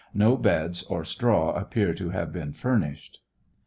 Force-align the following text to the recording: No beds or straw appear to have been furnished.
No 0.15 0.35
beds 0.35 0.81
or 0.81 1.05
straw 1.05 1.51
appear 1.53 1.93
to 1.93 2.09
have 2.09 2.33
been 2.33 2.53
furnished. 2.53 3.19